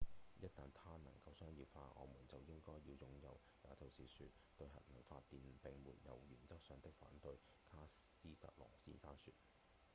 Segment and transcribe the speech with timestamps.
[0.41, 4.27] 「一旦它能夠商業化我們就應該要擁有也就是說
[4.57, 7.39] 對核能發電並沒有原則上的反對」
[7.69, 9.31] 卡斯特洛先生說